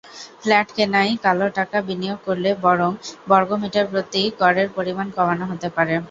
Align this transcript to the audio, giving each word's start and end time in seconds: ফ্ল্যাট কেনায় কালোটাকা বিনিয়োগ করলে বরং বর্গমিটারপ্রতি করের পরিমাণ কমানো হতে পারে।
ফ্ল্যাট 0.41 0.67
কেনায় 0.75 1.11
কালোটাকা 1.25 1.79
বিনিয়োগ 1.87 2.19
করলে 2.27 2.49
বরং 2.65 2.91
বর্গমিটারপ্রতি 3.29 4.21
করের 4.41 4.67
পরিমাণ 4.77 5.07
কমানো 5.17 5.45
হতে 5.51 5.67
পারে। 5.75 5.93